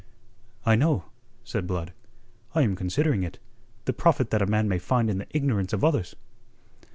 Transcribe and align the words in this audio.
"I 0.65 0.75
know," 0.75 1.03
said 1.43 1.67
Blood. 1.67 1.93
"I 2.55 2.63
am 2.63 2.75
considering 2.75 3.21
it 3.21 3.37
the 3.85 3.93
profit 3.93 4.31
that 4.31 4.41
a 4.41 4.47
man 4.47 4.67
may 4.67 4.79
find 4.79 5.11
in 5.11 5.19
the 5.19 5.27
ignorance 5.31 5.73
of 5.73 5.83
others." 5.83 6.15